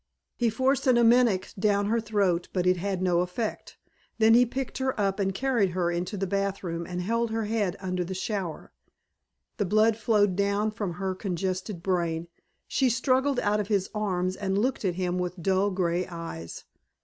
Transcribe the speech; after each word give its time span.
He 0.35 0.49
forced 0.49 0.87
an 0.87 0.97
emetic 0.97 1.53
down 1.59 1.85
her 1.85 2.01
throat, 2.01 2.47
but 2.53 2.65
it 2.65 2.77
had 2.77 3.03
no 3.03 3.19
effect. 3.19 3.77
Then 4.17 4.33
he 4.33 4.47
picked 4.47 4.79
her 4.79 4.99
up 4.99 5.19
and 5.19 5.31
carried 5.31 5.69
her 5.73 5.91
into 5.91 6.17
the 6.17 6.25
bath 6.25 6.63
room 6.63 6.87
and 6.87 6.99
held 7.01 7.29
her 7.29 7.43
head 7.45 7.75
under 7.79 8.03
the 8.03 8.15
shower. 8.15 8.73
The 9.57 9.65
blood 9.65 9.95
flowed 9.95 10.35
down 10.35 10.71
from 10.71 10.93
her 10.93 11.13
congested 11.13 11.83
brain. 11.83 12.29
She 12.67 12.89
struggled 12.89 13.39
out 13.41 13.59
of 13.59 13.67
his 13.67 13.91
arms 13.93 14.35
and 14.35 14.57
looked 14.57 14.83
at 14.85 14.95
him 14.95 15.19
with 15.19 15.39
dull 15.43 15.67
angry 15.67 16.07
eyes. 16.07 16.63